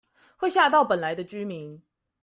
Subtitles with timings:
[0.35, 1.79] 會嚇到本來的居民